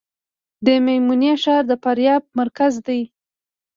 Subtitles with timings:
[0.65, 3.01] د میمنې ښار د فاریاب مرکز دی